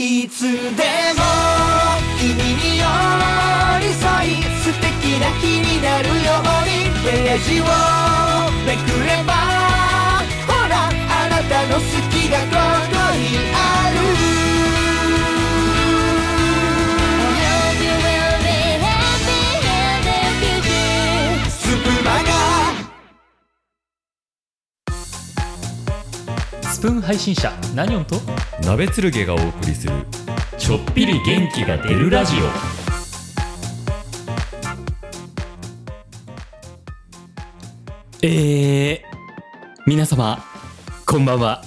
[0.00, 0.54] いつでも
[2.20, 2.84] 君に寄
[3.80, 7.64] り添い素敵な日になるようにページを
[8.64, 9.32] めくれば
[10.46, 11.82] ほらあなたの好
[12.12, 12.54] きがこ
[12.92, 14.47] こにある
[26.78, 28.20] スプーン配信者ナニョンと
[28.62, 29.92] 鍋鶴家がお送りする
[30.58, 32.38] ちょっぴり元気が出るラジオ。
[38.22, 39.00] えー、
[39.88, 40.38] 皆様
[41.04, 41.64] こんばんは。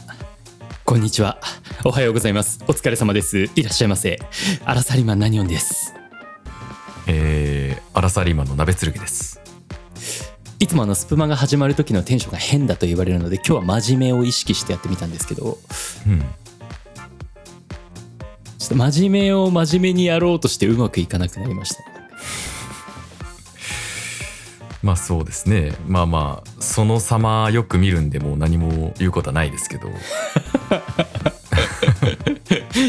[0.85, 1.41] こんにちは。
[1.83, 2.63] おはようございます。
[2.69, 3.49] お疲れ様です。
[3.53, 4.17] いらっしゃいませ。
[4.63, 5.93] アラサリマンナニョンです？
[7.07, 9.30] えー、アラサリマンの鍋鶴家です
[10.61, 15.57] いつもあのスプマが始まる時のテンションが変だと言われるので今日は真面目を意識してやってみたんですけど
[16.05, 16.19] うん。
[18.59, 21.83] ちょっと真面目を真面目にやろうとしてうまくいかなくなりました。
[24.83, 25.73] まあそうですね。
[25.87, 29.89] まあまあその様よく見るんでもう何も言うことはないですけど。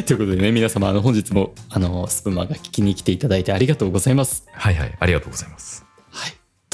[0.05, 4.47] ということでね皆様あの本日もあのスプマが聞きに来ていただいてありがとうございます。
[4.53, 5.81] はいはいありがとうございます。
[5.81, 5.92] はい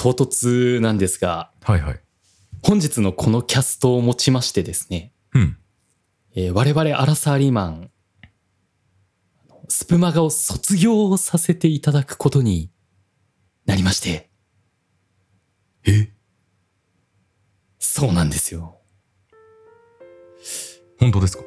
[0.00, 2.00] 唐突なんですがはいはい。
[2.62, 5.56] 本日のこのキャストをもちましてですね、うん。
[6.36, 7.90] えー我々アラサーリーマン
[9.68, 12.70] スプマガを卒業させていただくことに
[13.66, 14.30] なりまして。
[15.84, 16.12] え？
[17.80, 18.78] そうなんですよ。
[21.00, 21.42] 本当ですか？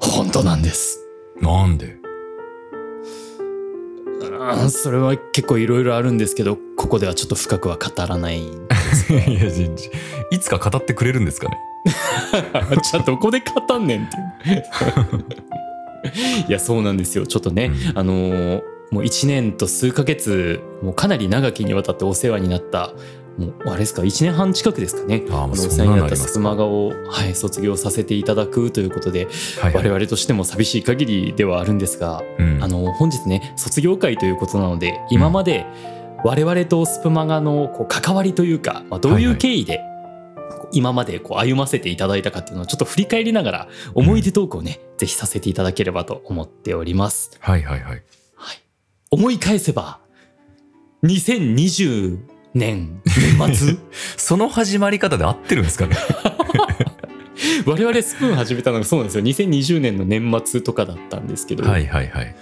[0.00, 0.98] 本当なんです。
[1.40, 1.96] なんで？
[4.26, 8.50] あーそれは結構いろいろあるんですけどここではちょっと深くは語らない い
[9.34, 9.76] や全然。
[10.30, 11.56] いつか語ってくれるんですかね？
[12.90, 14.08] じゃあどこで語んねんっ
[14.44, 14.64] ていう。
[16.48, 17.26] いやそうなんですよ。
[17.26, 17.98] ちょっとね、うん。
[17.98, 22.92] あのーもう1年と数ヶ月もうかなり長きにわたってお世話になった
[23.38, 25.24] もうあれですか1年半近くですかね。
[25.30, 29.28] あのお世話になったすかスマガを、はい、卒業させていただくということで、
[29.60, 32.62] はい、はい、我々としても寂しい限りではあるんですが、うん。
[32.62, 35.66] あの本日ね卒業会ということなので今まで
[36.24, 39.80] 我々とスプマガのこう関わりというか、まあ、どういう経緯で
[40.72, 47.36] 今までこう歩ませていただいたかっていうのをちょっと振り返りながら思い出トークをね、ぜひさせていただければと思っております。
[47.40, 48.02] はいはいはい。
[48.34, 48.62] はい、
[49.10, 50.00] 思い返せば
[51.04, 53.00] 2020年。
[53.38, 53.76] 年末？
[54.16, 55.96] その始まり方で合ってるんですかね？
[57.66, 59.24] 我々スプーン始めたのがそうなんですよ。
[59.24, 62.34] 2020年の年末とかだったんですけど、はいはいはい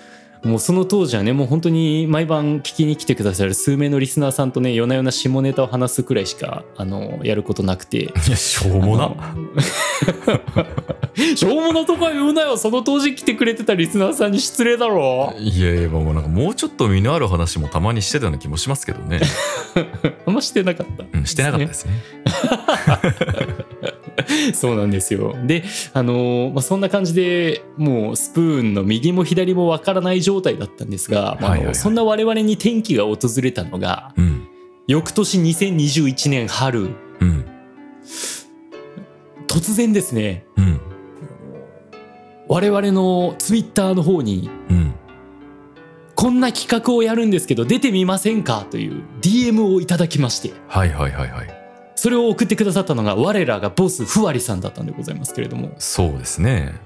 [0.43, 8.05] もうその当時はねもう本当に毎晩聞きに来てくださる数名のリスナーさんとね夜な夜な下ネタを話すくらいしかあのやることなくて。
[8.05, 9.15] いやしょうもな。
[11.37, 15.34] しょうもなとか言うなよその当時来てくれてたリスナーさんに失礼だろ。
[15.39, 19.21] いやいやもうなんかもうちょっと身のある話もたまにしてたような気もしますけどね、
[20.27, 21.93] あんましてなかった、うん、してなかったですね
[24.54, 25.34] そうなんですよ。
[25.47, 31.75] であの、まあ、そんな感じでもうスプーンの右も左もわからない状態だったんですが、はいはいはい。
[31.75, 34.47] そんな我々に転機が訪れたのがうん。
[34.86, 36.91] 翌年2021年春。
[37.20, 37.44] うん。
[39.47, 40.80] 突然ですねうん。
[42.48, 44.94] 我々のツイッターの方にうん。
[46.16, 48.66] こんな企画をやるんですけど出てみませんか？
[48.70, 50.53] という DM をいただきまして。
[50.69, 51.59] はいはいはいはい
[52.00, 55.72] それを送ってくださったのが我らがボスふわりさんだったんでございますけれども。
[55.77, 56.81] そうですね。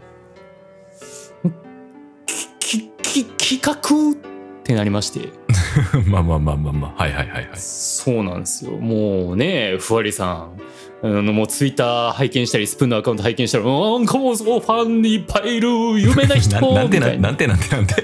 [2.58, 5.28] きき企画ってなりまして
[6.06, 7.48] まあまあまあまあまあはいはいはいはい。
[7.54, 8.72] そうなんですよ。
[8.72, 10.60] もうねふわりさん。
[11.02, 15.68] あのもうツイッター拝見したりスプーンのアカウント拝見したらなんかもうそうファンいっぱいいる
[16.00, 16.98] 有名な人ななんて。
[16.98, 17.94] ななんてなんてなんて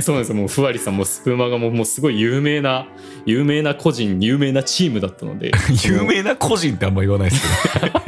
[0.00, 0.34] そうなんですよ。
[0.36, 2.86] もうふわりさんもスプーマがもうもうすごい有名な
[3.26, 5.50] 有名な個人有名なチームだったので。
[5.84, 7.42] 有名な個人ってあんま言わないです
[7.80, 8.00] けど。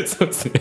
[0.06, 0.52] そうですね。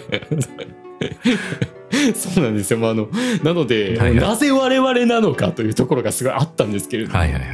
[2.16, 2.80] そうなんですよ。
[2.80, 3.10] まあ、あの
[3.44, 4.16] なので、はいはい。
[4.16, 7.50] なぜ我々なのかというところがすごいあったんですけれども、はいはいはい。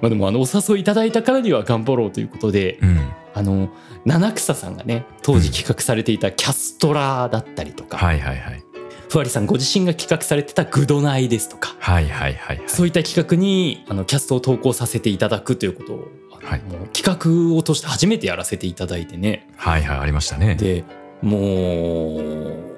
[0.00, 2.98] まあ、でもあのお誘いいただいたからには頑張ろうということで、うん。
[3.36, 3.68] あの
[4.04, 8.62] 七草さんがね当時企画されていたキャストラだったりとか、はいはいはい。
[9.08, 12.68] ふわりさんご自身が企画されてたグドナイですとか、はいはいはいはい。
[12.68, 16.08] そういった企画にあのキャストを投稿させていただくということを、
[16.42, 16.60] はい。
[16.62, 19.48] もう企画を通して初めてやらせていただいてね。
[19.56, 20.56] はいはいありましたね。
[20.56, 20.84] で
[21.22, 22.73] もう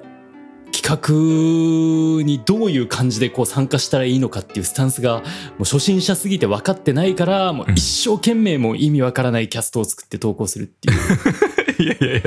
[0.87, 10.97] 企画にどういう感じでこう参加したらいいのかっていうスタンスがもう初心者すぎて分かってないからもう一生懸命も意味わからないキャストを作って投稿するっていう。
[11.83, 12.23] いやいやい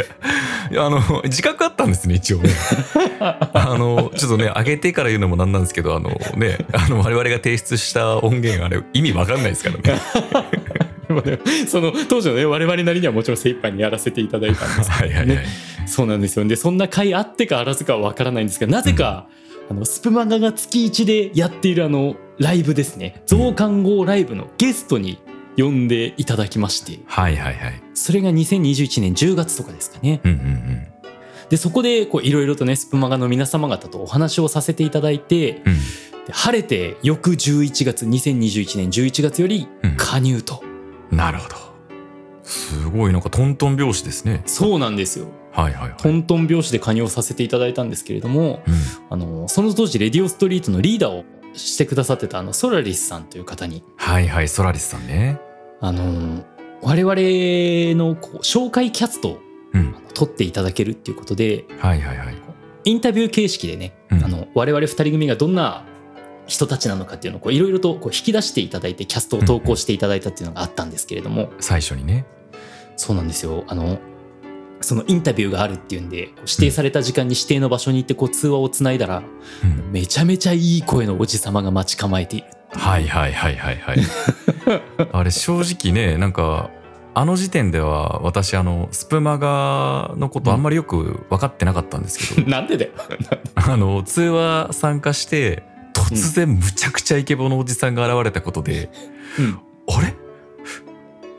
[0.74, 2.50] やあの自覚あったんですね一応ね。
[3.18, 10.00] あのちょっとね上げてから言うのもなんなんですけどあのねあの我々が提出した音源あれ意味わかんないですからね。
[11.68, 15.44] その当時のね我々なりにはもちろん精一杯にやらせていただいたんですけど はいはいはい、ね
[15.86, 16.46] そうなんですよ。
[16.46, 19.26] でそんな回あってかあらずかは分からないんですけどなぜか、
[19.68, 23.22] あのスプマガが月1でやっているあのライブですね。
[23.26, 25.18] 増刊号ライブのゲストに
[25.56, 27.00] 呼んでいただきまして。
[27.06, 27.82] はいはいはい。
[27.94, 30.20] それが2021年10月とかですかね。
[30.24, 30.86] うんうんうん。
[31.50, 35.74] でそこでこういろいろとねスプマガの皆様方とお話をさせていただいてうん。
[36.26, 39.96] で晴れて翌11月2021年11月よりうん。
[39.96, 40.62] 加入と、
[41.10, 41.56] なるほど。
[42.42, 44.42] すごいなんかトントン拍子ですね。
[44.46, 45.26] そうなんですよ。
[45.52, 45.96] はいはいはい。
[45.98, 48.74] トントン拍子で加入をさせていただいたんですけれどもうん。
[49.10, 53.82] あのその当時レディオストリートのリーダーをしてくださってたあのソラリスさんという方に。
[53.96, 55.40] はいはいソラリスさんね。
[55.80, 56.44] あの
[56.82, 57.14] 我々
[57.96, 59.38] のこう紹介キャストを
[59.72, 59.94] うん。
[60.14, 62.34] 取っていただけるっていうことではいはいはい。
[62.84, 64.24] インタビュー形式でね、うん。
[64.24, 65.84] あの我々2人組がどんな
[66.50, 72.26] 人たちなのかっていうのをこういろいろとこう引き出していただいてキャストを投稿していただいたっていうのがあったんですけれども、最初にね。
[72.96, 73.64] そうなんですよ。
[73.68, 74.00] あの
[74.80, 79.22] そのインタビューがあるっていうんで指定された時間に指定の場所に行ってこう通話をつないだら
[79.62, 79.92] うん。
[79.92, 82.46] めちゃめちゃいい声のおじさまが待ち構えている。
[82.72, 83.98] はいはいはいはいはい。
[85.12, 86.70] あれ正直ねなんか
[87.14, 92.92] あの時点では私あのスプマガのことあんまりよく分かってなかったんですけど、 なんでだよ。
[93.54, 95.64] あの通話参加して
[95.94, 98.90] 突然むちゃくちゃイケボのおじさんが現れたことで、
[99.38, 99.58] うん。
[99.88, 100.14] あれ？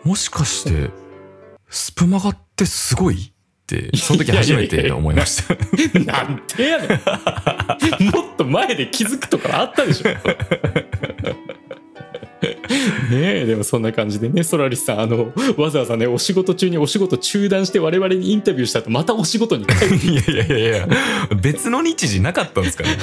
[0.03, 0.89] もしかして
[1.69, 3.15] スプマガってすごい？
[3.15, 3.31] っ
[3.68, 5.56] てその時初めて思いました。
[6.00, 6.89] なんでやねん。
[6.89, 10.09] もっと前で気づくとかあったでしょ。
[13.12, 19.68] ねえでもそんな感じでねソラリスさんあのわざわざねお仕事中にお仕事中断して我々にインタビューした後またお仕事にい
[20.15, 20.88] やいやいやいや
[21.39, 22.98] 別の日時なかったんですかね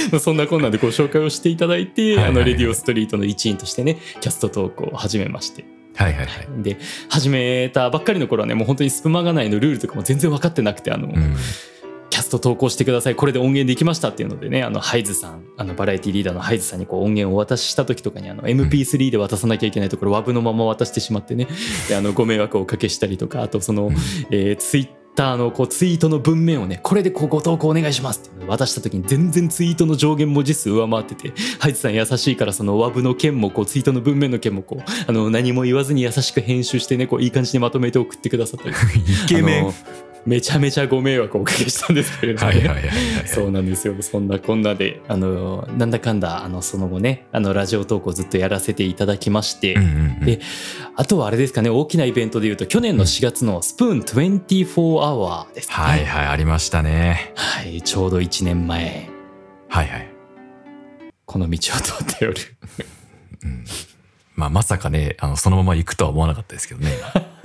[0.20, 2.30] そんなこんなんでご紹介をしていただいて、はいはいはい。
[2.30, 5.64] あのレディオストリートの一員としてねキャストトークを始めまして。
[5.96, 6.78] はいはいはい、で
[7.08, 11.34] 始めたばっかりの頃はねもう本当にスプマガ内のルールとかも全然分かってなくてあの、うん、
[12.08, 13.16] キャスト投稿してください。
[13.16, 21.48] これで音源できましたっていうのでねあのハイズさんあのバラエティリーダーのハイズさんにこう音源をお渡しした時とかにあの MP3 で渡さなきゃいけないところ WAV のまま渡してしまってね。
[21.88, 23.90] であのご迷惑をおかけしたりとかあとその、
[24.30, 24.88] えー、ツイッ
[25.18, 28.46] ターのこうツイートの文面をねこれでこうご投稿お願いしますって。
[28.46, 38.74] 渡した時に全然ツイートの上限文字数上回っててハイズさん優しいからその WAV の件もこうツイートの文面の件もこうあの何も言わずに優しく編集してねこういい感じにまとめて送ってくださったり。
[39.26, 39.74] イケメン
[40.28, 42.52] めちゃめちゃご迷惑をおかけしたんですけれども
[43.24, 43.94] そうなんですよ。
[44.02, 49.74] そんなこんなであのなんだかんだあのその後ねあのラジオ投稿ずっとやらせていただきまして、
[50.22, 50.40] で
[50.96, 57.32] あとはあれですかね大きなイベントでいうと去年の4月のスプーン24アワーですね、はいはいありましたね。
[57.34, 59.08] はいちょうど1年前。
[59.70, 60.08] はいはい、
[61.24, 62.36] この道を通っておる。
[63.44, 63.64] うん、
[64.36, 66.90] まあまさかねあのそのまま行くとは思わなかったですけどね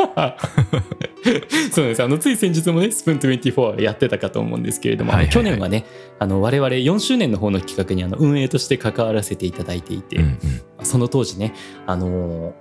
[1.72, 2.04] そうです。
[2.04, 5.34] あのつい先日もねスプーン24やってたかと思うんですけれども、はいはいはい。
[5.34, 5.86] 去年はね
[6.20, 10.86] あの我々4周年の方の企画にあの運営として関わらせていただいていて、うんうん。
[10.86, 11.54] その当時ね、
[11.86, 12.54] あのー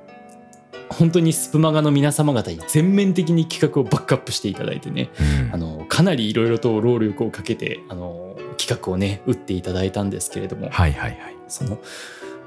[0.93, 5.55] 本当にスプマガの皆様方に全面的に企画をバックアップしていただいてね、うん。
[5.55, 11.37] あのかなりいろいろと労力をかけて、あのー企画をね打っていただいたんですけれども、はいはいはい。
[11.49, 11.79] その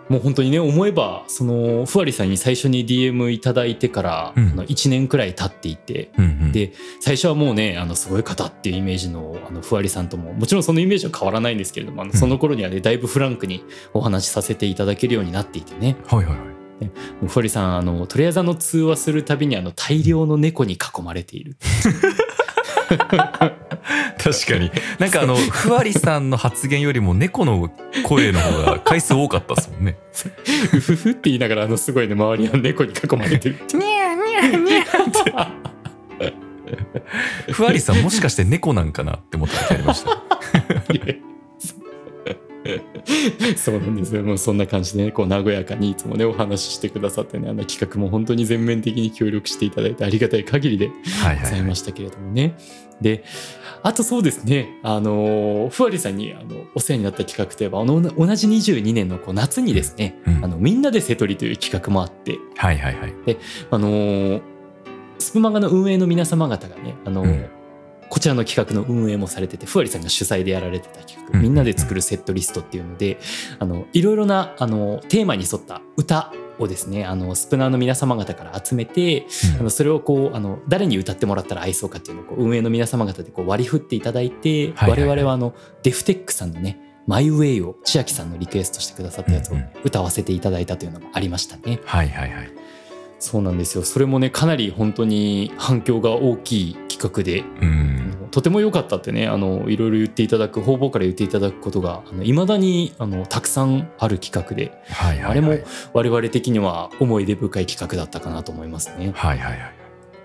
[0.09, 4.49] もう本当にね思えばそのふわりさんに最初に DM いただいてから、うん。
[4.51, 6.11] あの1年くらい経っていて。
[6.17, 6.51] うんうん。
[6.51, 15.97] で最初はもうねあのすごい方っていうイメージのあのふわりさんとももちろんそのイメージは変わらないんですけれどもあのその頃にはねだいぶフランクにお話しさせていただけるようになっていてね。
[16.07, 16.55] はいはいはい。
[16.85, 16.91] も
[17.23, 21.55] うふわりさんあのとりあえずあの通話するたびにあの大量の猫に囲まれている
[24.17, 24.71] 確かに。
[24.99, 27.69] なんかあのふわりさんの発言よりも猫の
[28.03, 29.97] 声の方が回数多かったですもんね。
[30.73, 33.55] うふふって言いながらあのすごいね周りの猫に囲まれてる。
[33.55, 33.75] って。
[37.51, 40.09] ふわりさんもしかして猫なんかなって思った時ありました
[43.55, 44.23] そうなんですよ。
[44.23, 50.93] もうそんな感じでねこう和やかにいつもねお話ししてくださってねあの企画も本当に全面的に協力していただいてありがたい限りでご
[51.47, 52.55] ざいましたけれどもね。
[53.01, 53.23] で
[53.83, 60.45] あとそうですねあのふわりさんにあのお世話になった企画といえばあの同じ22年のこう夏にですね、うん。
[60.45, 62.37] あのみんなで瀬取りという企画もあって。
[62.57, 63.13] はいはいはい。
[63.69, 64.41] あの
[65.19, 67.49] スプマガの運営の皆様方がねあの、うん
[68.09, 71.43] こちらの企画の運営もされててふわりさんが主催でやられてた企画、うん。
[71.43, 73.19] みんなで作るセットリストっていうので
[73.59, 79.25] あのいろいろなあのテーマに沿った歌をですねあのスプナーの皆様方から集めて
[79.59, 85.09] あのそれをこうあの誰に歌ってもらったら合いそうかっていうのをこう運営の皆様方でこう割り振っていただいて、はいはいはい。
[85.09, 89.67] 我々はあのデフテックさんのね「マイ・ウェイ」を千秋さんのリクエストしてくださったやつをうんうん。
[89.83, 91.81] 歌わせていただいたというのがありましたね。
[91.85, 92.49] はいはいはい
[93.19, 93.83] そうなんですよ。
[93.83, 97.43] それもねかなり本当に反響が大きい企画で。
[97.61, 98.27] うん。
[98.31, 104.71] とても良かったってねあのいろいろ言っていただく方々から言っていただくことがいまだにあのたくさんある企画で。
[104.87, 105.31] はいはいはい。
[105.31, 105.57] あれも
[105.93, 109.11] 我々的には思い出深い企画だったかなと思いますね。
[109.15, 109.75] はいはいはい。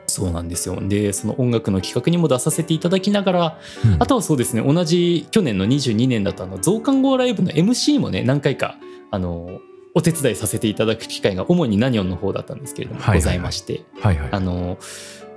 [0.07, 0.77] そうなんですよ。
[0.81, 4.03] でその音楽の企画にも出させていただきながらうん。
[4.03, 8.77] あとはそうですね同じ去年の22年だとあの増刊号ライブの MC もね何回か
[9.13, 9.61] あの
[9.95, 13.21] お手伝いさせていただく機会が主にナニョンの方だったんですけれども、はいはいはい。
[13.21, 14.29] ございましてはいはい。
[14.33, 14.79] あの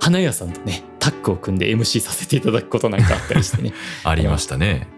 [0.00, 3.72] 花屋さんとねタッグを組んで MC させていただくことなんかあったりしてね。
[4.04, 4.88] ありましたね。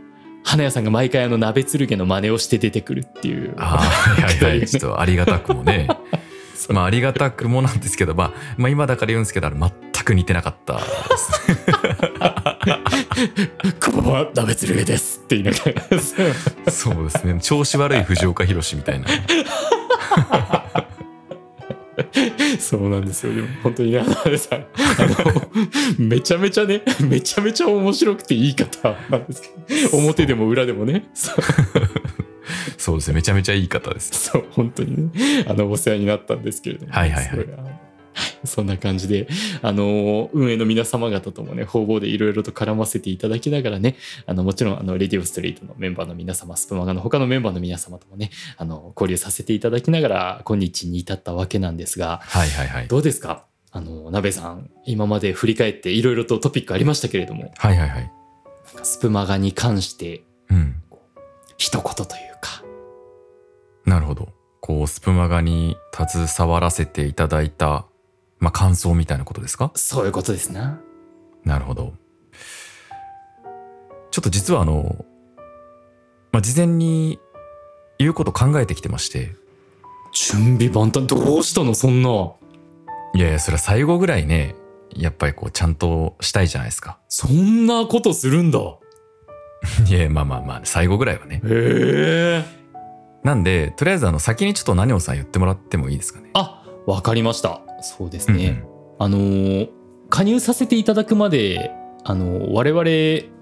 [0.44, 3.54] 花屋さんが毎回あの鍋剣の真似をして出てくるっていう。
[3.56, 4.66] あいはいはねい。
[4.66, 5.88] ちょっとありがたくもね。
[6.70, 9.70] まあありがたくもなんですけど、まあ、まあ今だから言うんですけどあれ全
[10.06, 10.78] く似てなかった。
[10.78, 11.56] ですね
[13.84, 15.58] 「ここは鍋剣です」って言いなが
[16.64, 17.38] らそうですね。
[17.40, 19.06] 調子悪い藤岡弘みたいな。
[22.58, 23.34] そうなんですよ。
[23.34, 24.02] でも本当にね、
[24.38, 24.66] さん、あ
[25.24, 25.48] の、
[25.98, 29.48] めちゃめちゃね、めちゃめちゃ面白くていい方なんですけ
[29.88, 31.32] ど、表でも裏でもね、そ
[32.92, 33.14] う、ですね。
[33.14, 34.30] めちゃめちゃいい方です。
[34.30, 37.85] そう本当にね、あの、お世話になったんですけれども、はいはいはい
[38.44, 39.28] そんな感じで、
[39.62, 52.88] あの、運営の皆様方ともね、方々でいろいろと絡ませていただきながらね、あの、もちろん、あの、レディオストリートのメンバーの皆様、スプマガの他のメンバーの皆様ともね、あの、交流させていただきながら、今日に至ったわけなんですが、はいはいはい。
[52.88, 53.44] どうですか？
[53.72, 58.12] あの、鍋さん、今まで振り返っていろいろとトピックありましたけれども、はいはいはい。
[58.66, 60.76] なんかスプマガに関してうん。
[61.58, 62.62] 一言というか、
[63.84, 64.28] なるほど。
[64.60, 67.86] こうスプマガに携わらせていただいた
[68.38, 69.70] まあ感想みたいなことですか？
[69.74, 70.80] そういうことですな。
[71.44, 71.94] なるほど
[74.10, 75.04] ちょっと実はあの、
[76.32, 77.18] まあ、事前に
[77.98, 79.32] 言うこと考えてきてまして
[80.12, 82.08] 準備万端、どうしたのそんな。
[83.14, 84.54] いやいやそれは最後ぐらいね
[84.94, 88.58] やっぱりこうちゃんとしたいじゃないですかそんなことするんだ。
[89.88, 92.44] いやまあまあまあ最後ぐらいはねへえ。
[93.22, 97.60] なんでとりあえずあの先にちょっと何をさん言ってもらってもいいですかねあ、わかりました。
[97.80, 98.48] そうですね。
[98.48, 98.64] うんうん。
[98.98, 99.70] あのー、
[100.08, 101.72] 加入させていただくまで、
[102.04, 103.36] あのー我々、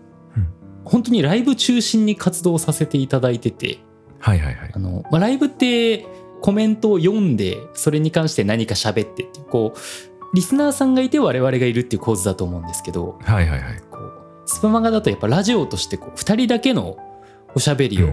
[0.85, 3.79] 本当にライブ中心に活動させていただいてて、
[4.19, 4.71] はいはいはい。
[4.73, 6.07] あの、まあ、ライブって
[6.41, 13.81] コメントを読んでそれに関して何か喋ってってこうリスナーさんがいて我々がいるっていう構図だと思うんですけどはいはいはい。
[13.91, 14.13] こう
[14.47, 16.99] スプマガだとやっぱラジオとしてこう2人だけの
[17.55, 18.11] おしゃべりを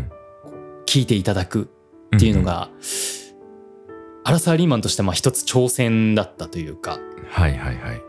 [0.86, 1.70] 聞いていただく
[2.16, 2.70] っていうのが、
[4.24, 8.02] アラサーリーマンとしてまあ一つ挑戦だったというかうんはいはいはい。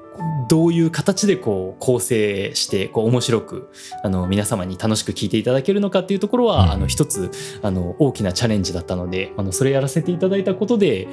[0.49, 3.73] どういう形でこう構成してこう面白く
[4.05, 6.71] あの皆様に楽しく聞いていただけるのかっていうところは、うん。
[6.71, 7.31] あの一つ
[7.63, 11.09] あの大きなチャレンジだったのであのそれやらせていただいたことで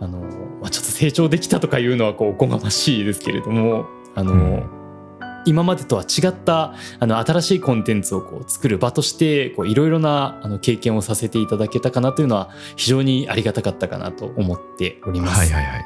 [0.00, 0.20] あの、
[0.60, 4.83] まあ、ちょっと成長できたとかいうのはこうおこがましいですけれどもあの、うん
[5.46, 15.52] 今までとは違ったあの新しいコンテンツをこう作る場としてこういろいろなあの経験をさせていただけたかなというのは非常にありがたかったかなと思っております。
[15.52, 15.84] はいはいはい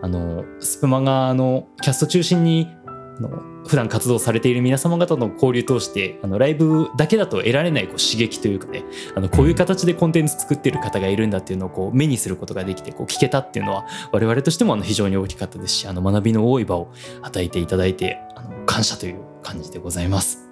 [0.00, 2.77] あのスプマガのキャスト中心にあ
[3.20, 8.84] の普段活動されている皆様方の交流通してあのライブだけだと得られないこう刺激というかね
[9.14, 20.48] あのこういう形でコンテンツ作ってる方がいるんだっていうのをこう目にすることができてこう聞けたっていうのは我々としてもあの非常に大きかったですしあの学びの多い場を与えていただいてあの感謝という感じでございます。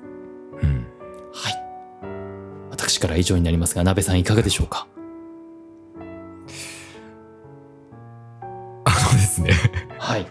[0.62, 0.86] うん。
[1.32, 1.54] はい。
[2.70, 4.86] 私からは以上になりますが鍋さんいかがでしょうか？
[8.84, 9.52] あのですね。
[9.98, 10.26] はい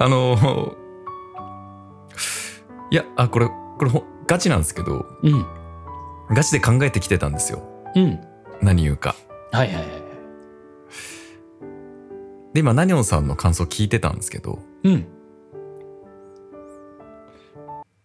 [0.00, 0.76] あの
[2.90, 3.90] いやあこれこれ
[4.26, 5.46] ガチなんですけどうん。
[6.30, 7.62] ガチで考えてきてたんですよ。
[7.94, 8.20] うん。
[8.62, 9.14] 何言うか。
[9.52, 10.04] はいはいはいはい。
[12.54, 15.06] で今ナニョンさんの感想聞いてたんですけどうん。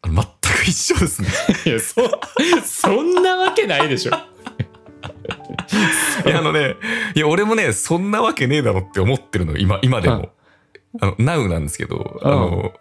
[0.02, 1.28] あの全く一緒ですね。
[1.66, 1.96] いやそ
[2.64, 4.14] そんなわけないでしょ。
[6.26, 6.76] いやあのね
[7.16, 10.30] いや俺もねそんなわけねえだろって思ってるの今今でも、
[11.02, 12.74] あの Now なんですけど、あの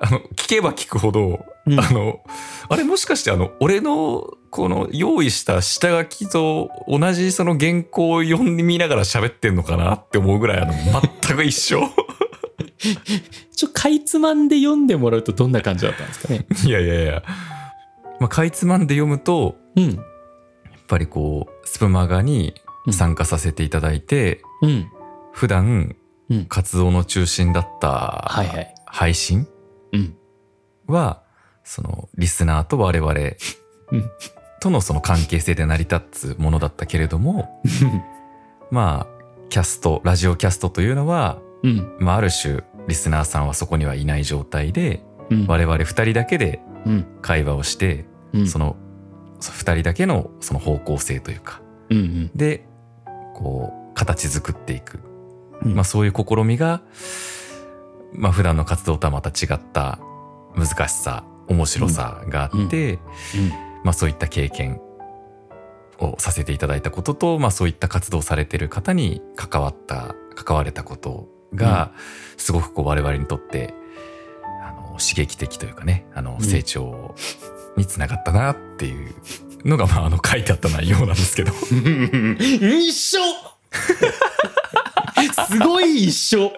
[0.00, 1.80] あの聞けば聞くほど、うん。
[1.80, 2.20] あの
[2.68, 10.72] あれもしかしてあの俺のこの用意した下書きと同じその原稿を読んでみながら喋ってんのかなって思うぐらいあの
[11.24, 11.80] 全く一緒。
[13.56, 16.46] ちょかいつまんで読んでもらうとどんな感じだったんですかね。
[16.64, 17.22] いやいやいや、
[18.20, 20.04] まあ、かいつまんで読むとうん。
[20.86, 22.54] ぱりこうスプマガに
[22.90, 24.90] 参加させていただいて、うん。
[25.32, 25.96] 普段うん
[26.48, 28.28] 活動の中心だった
[28.86, 29.46] 配信
[29.92, 30.16] うん。
[30.86, 31.22] は
[31.62, 33.34] そのリスナーと我々うん。
[34.60, 37.60] とのその関係性で成り立つものだったけれども
[38.70, 41.96] まあキャストラジオキャストというのは、うん。
[42.00, 45.46] まあ、ある種リスナーさんはそこにはいない状態でうん。
[45.46, 47.06] 我々2人だけでうん。
[47.22, 48.46] 会話をして、うん。
[48.46, 48.76] その
[49.40, 51.60] 2人だけのその方向性というか
[52.34, 52.66] で
[53.34, 55.00] こう形作っていく、
[55.64, 55.74] うん。
[55.74, 56.82] まあ、そういう試みが、
[58.12, 59.98] まあ普段の活動とはまた違った
[60.56, 62.98] 難しさ面白さがあって、
[63.82, 64.80] まあ、そういった経験
[65.98, 71.92] をさせていただいたことと、まあ、そういった活動されてる方に関わった関われたことが
[72.36, 73.74] すごくこう我々にとって
[74.62, 76.40] あの刺激的というかねあのん。
[76.40, 77.14] 成長
[77.76, 79.14] につながったなっていう
[79.64, 81.52] のが、まあ、あの書いてあった内容なんですけど。
[81.52, 82.36] うん。
[82.38, 83.18] 一緒
[85.46, 86.52] すごい一緒。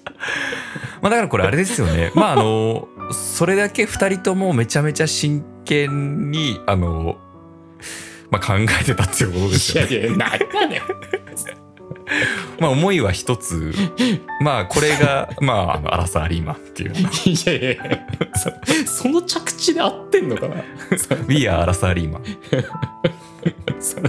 [1.02, 2.10] まあだからこれあれですよね。
[2.14, 7.16] まああのそれだけ2人ともめちゃめちゃ真剣にあの、
[8.30, 9.90] まあ、考えてたっていうことですよね。
[9.90, 10.82] いやいや何や
[12.60, 13.72] まあ思いは一つ。
[14.40, 16.92] まあこれがまああのアラサーリーマンっていう。
[16.92, 17.98] いやいやいや。
[18.86, 20.56] そその着地で合ってんのかな。
[21.26, 22.24] We are アラサーリーマン
[23.80, 24.00] そ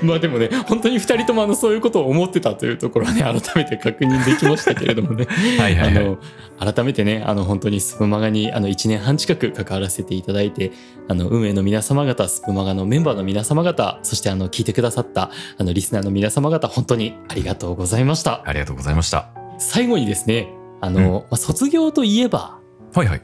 [0.04, 5.26] まあでもね本当に2人ともあのそういうことを思ってたというところはね改めて確認できましたけれどもね。
[5.58, 6.18] はいあの
[6.58, 10.72] 改めてねあの本当にスプマガにあの1年半近く関わらせていただいて
[11.06, 18.42] あの運営の皆様方スプマガのメンバーの皆様方そしてあの聞いてくださったあのリスナーの皆様方本当にありがとうございました。
[18.44, 19.28] ありがとうございました。
[19.58, 22.58] 最後にですねあの、まあ、卒業といえば
[22.94, 23.22] はいはい。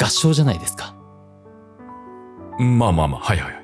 [0.00, 0.94] 合唱じゃないですか。
[2.58, 3.62] まあまあまあはいはいはい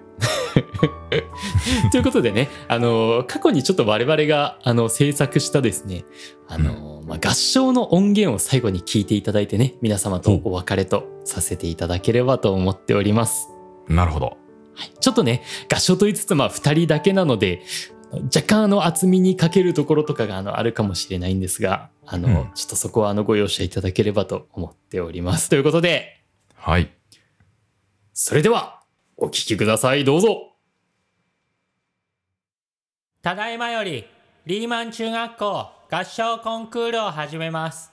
[1.92, 6.04] ということでね、あの、過去にちょっと我々が、あの、制作したですね、
[6.46, 13.48] あの、まあ、合唱の音源を最後に聞いていただいてね、皆様とお別れとさせていただければと思っております。
[13.88, 14.36] なるほど
[14.74, 17.62] はい、ちょっとね、合唱と言いつつ、まあ、二人だけなので、
[18.34, 25.50] 若干あの厚みにかけるところとかがあのあるかもしれないんですが、あの、うんちょっとそこはあのご容赦いただければと思っております。
[25.50, 26.22] ということで、
[26.54, 26.90] はい
[28.14, 28.82] それでは、
[29.16, 30.04] お聞きください。
[30.04, 30.47] どうぞ。
[33.20, 34.06] ただいまより
[34.46, 37.92] リーマン中学校合唱コンクールを始めます。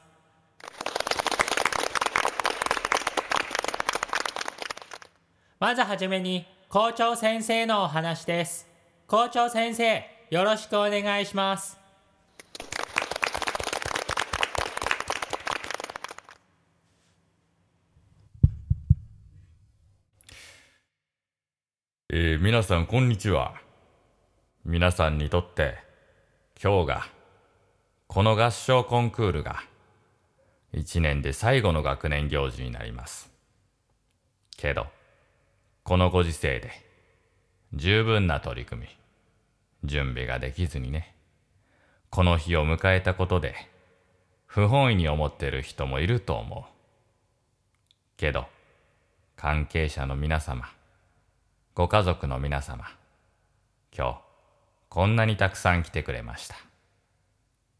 [5.60, 8.68] まずはじめに校長先生のお話です。
[9.08, 11.80] 校長先生よろしくお願いします。
[22.14, 23.65] えー皆さんこんにちは。
[24.66, 25.78] 皆さんにとって
[26.62, 27.08] 今日が
[28.08, 29.64] この合唱コンクールが
[30.74, 33.32] 一年で最後の学年行事になります。
[34.58, 34.88] けど
[35.84, 36.72] このご時世で
[37.74, 38.88] 十分な取り組み
[39.84, 41.16] 準備ができずにね
[42.10, 43.56] この日を迎えたことで
[44.46, 46.64] 不本意に思っている人もいると思う。
[48.18, 48.46] けど
[49.36, 50.70] 関係者の皆様
[51.76, 52.86] ご家族の皆様、
[53.94, 54.25] 今日、
[54.96, 56.56] こんなにたくさん来てくれました。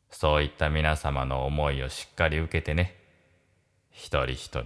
[0.10, 2.94] そういった皆様の思いをしっかり受けてね、
[3.90, 4.64] 一人一人、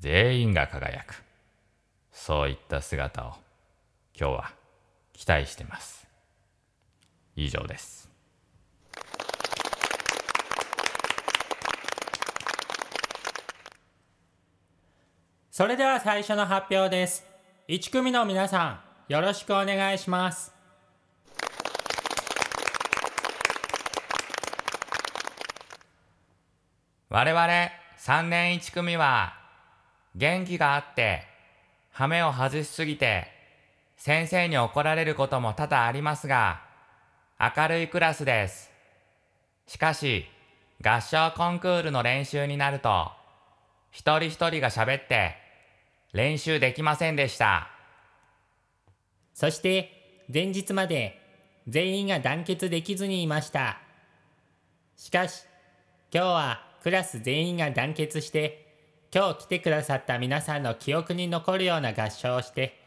[0.00, 1.22] 全員が輝く。
[2.10, 3.34] そういった姿を、
[4.18, 4.52] 今日は
[5.12, 6.08] 期待してます。
[7.36, 8.10] 以上です。
[15.52, 17.24] それでは最初の発表です
[17.68, 20.53] 1組の皆さんよろしくお願いします
[27.14, 27.40] 我々
[27.96, 29.34] 3年1組は
[30.16, 31.22] 元気があって
[31.92, 33.28] 羽目を外しすぎて
[33.96, 36.62] 先生に怒られることも多々ありますが
[37.38, 38.68] 明るいクラスです。
[39.68, 40.24] しかし
[40.84, 43.12] 合唱コンクールの練習になると
[43.92, 45.36] 一人一人が喋って
[46.12, 47.68] 練習できませんでした。
[49.34, 51.20] そして前日まで
[51.68, 53.78] 全員が団結できずにいました。
[54.96, 55.44] しかし
[56.12, 58.66] 今日はクラス全員が団結して
[59.10, 62.78] 今日来てくださった皆さんの記憶に残るような合唱をして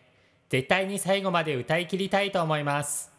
[0.49, 3.16] 絶対に最後まで歌い切りたいと思います。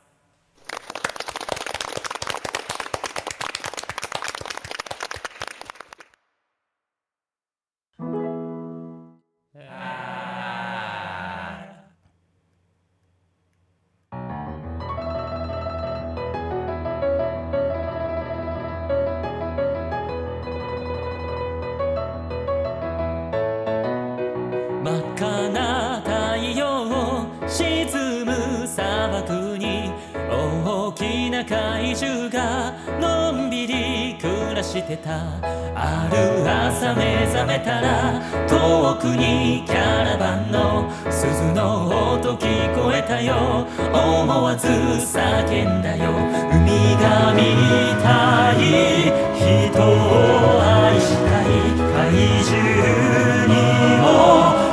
[32.30, 35.38] がのんびり暮らしてた。
[35.80, 43.66] ある朝目覚めたら遠くにキャラバンの鈴の音聞こえたよ。
[43.92, 46.10] 思わず叫んだよ。
[46.52, 47.42] 海が見
[48.02, 49.12] たい。
[49.38, 49.84] 人を
[50.62, 51.46] 愛したい。
[51.94, 52.10] 怪
[52.44, 52.56] 獣
[53.46, 53.54] に
[54.02, 54.06] も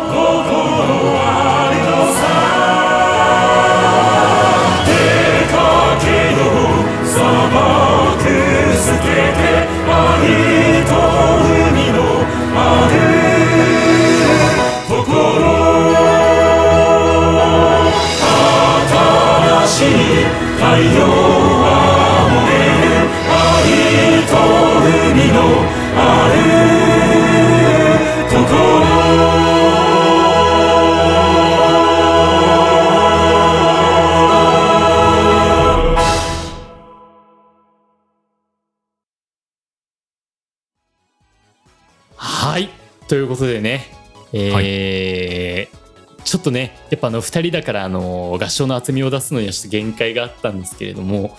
[0.10, 0.18] 心
[1.22, 1.25] あ
[20.58, 21.00] 太陽
[21.64, 21.68] は
[22.32, 22.88] 燃える
[23.30, 24.34] 愛と
[24.84, 25.38] 海の
[25.96, 26.00] あ
[26.80, 26.85] る
[46.26, 51.38] ちょっとねやっぱあの2人だからあの合唱の厚みを出すのにはちょっと限界があったんですけれども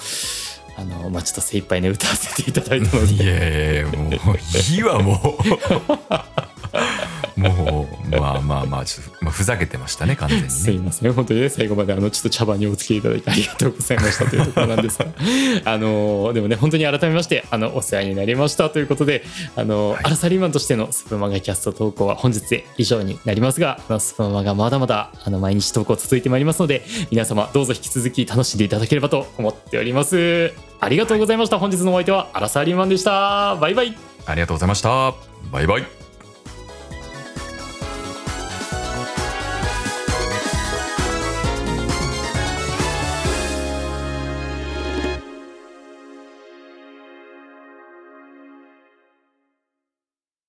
[0.79, 4.37] あの、まあ、ちょっと精一杯ね歌わせていただいたのいやいやいやもう
[4.73, 6.56] いいわもう。
[7.37, 10.51] もうまあまあまあちょっと、まあ、ふざけてましたね 完全にね。
[10.51, 11.13] すいません。
[11.13, 15.07] 本当にね最後まであのちょっと茶番にお付き合いいただいてありがとうございましたというところなんですが。
[15.65, 20.01] あのでもね本当に改めましてあのお世話になりましたということであの、はい。
[20.05, 30.53] アラサリーマンとしてのスプマガキャスト投稿は本日で以上になりますがスプマガまだまだあの毎日投稿続いてまいりますので皆様どうぞ引き続き楽しんでいただければと思っております。
[30.81, 33.57] ありがとうございました、本日のお相手はアラサーリーマンでした。
[33.57, 33.97] バイバイ。
[34.27, 35.15] ありがとうございました。
[35.51, 36.06] バイバイ